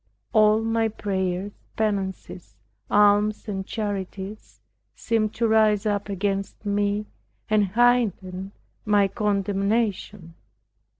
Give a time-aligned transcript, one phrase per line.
[0.33, 2.55] All my prayers, penances,
[2.89, 4.59] alms and charities,
[4.95, 7.05] seemed to rise up against me,
[7.51, 8.51] and heighten
[8.83, 10.33] my condemnation.